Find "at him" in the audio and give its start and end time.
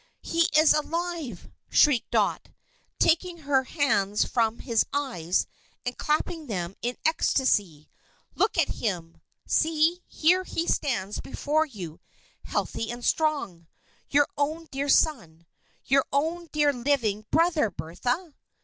8.57-9.21